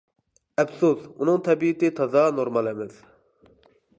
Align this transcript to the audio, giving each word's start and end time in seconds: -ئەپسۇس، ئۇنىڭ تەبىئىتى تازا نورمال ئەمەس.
-ئەپسۇس، 0.61 1.03
ئۇنىڭ 1.09 1.37
تەبىئىتى 1.49 1.91
تازا 2.01 2.25
نورمال 2.39 2.69
ئەمەس. 2.71 2.99